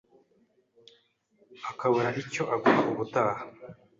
[1.71, 3.41] akabura icyo aguha ubutaha